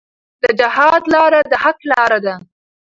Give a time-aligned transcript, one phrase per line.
[0.41, 2.35] د جهاد لاره د حق لاره ده.